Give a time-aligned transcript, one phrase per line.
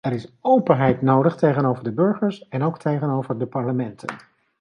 [0.07, 4.15] Er is openheid nodig tegenover de burgers en ook tegenover de parlementen.